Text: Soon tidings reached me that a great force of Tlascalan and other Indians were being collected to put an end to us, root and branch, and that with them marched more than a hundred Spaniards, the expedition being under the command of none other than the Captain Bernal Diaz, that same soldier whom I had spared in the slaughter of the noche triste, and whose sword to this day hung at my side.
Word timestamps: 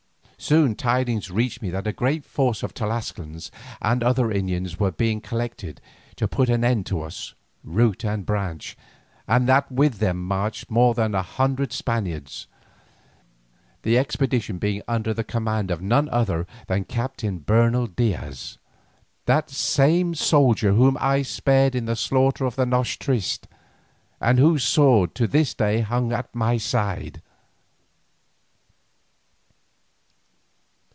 Soon 0.43 0.73
tidings 0.73 1.29
reached 1.29 1.61
me 1.61 1.69
that 1.69 1.85
a 1.85 1.93
great 1.93 2.25
force 2.25 2.63
of 2.63 2.73
Tlascalan 2.73 3.39
and 3.79 4.01
other 4.03 4.31
Indians 4.31 4.79
were 4.79 4.89
being 4.91 5.21
collected 5.21 5.79
to 6.15 6.27
put 6.27 6.49
an 6.49 6.63
end 6.63 6.87
to 6.87 7.03
us, 7.03 7.35
root 7.63 8.03
and 8.03 8.25
branch, 8.25 8.75
and 9.27 9.47
that 9.47 9.71
with 9.71 9.99
them 9.99 10.25
marched 10.27 10.71
more 10.71 10.95
than 10.95 11.13
a 11.13 11.21
hundred 11.21 11.71
Spaniards, 11.71 12.47
the 13.83 13.99
expedition 13.99 14.57
being 14.57 14.81
under 14.87 15.13
the 15.13 15.23
command 15.23 15.69
of 15.69 15.79
none 15.79 16.09
other 16.09 16.47
than 16.65 16.79
the 16.79 16.85
Captain 16.85 17.37
Bernal 17.37 17.85
Diaz, 17.85 18.57
that 19.27 19.47
same 19.51 20.15
soldier 20.15 20.73
whom 20.73 20.97
I 20.99 21.17
had 21.17 21.27
spared 21.27 21.75
in 21.75 21.85
the 21.85 21.95
slaughter 21.95 22.45
of 22.45 22.55
the 22.55 22.65
noche 22.65 22.97
triste, 22.97 23.47
and 24.19 24.39
whose 24.39 24.63
sword 24.63 25.13
to 25.15 25.27
this 25.27 25.53
day 25.53 25.81
hung 25.81 26.11
at 26.11 26.33
my 26.33 26.57
side. 26.57 27.21